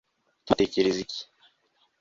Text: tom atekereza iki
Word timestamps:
tom 0.45 0.53
atekereza 0.53 0.99
iki 1.05 1.19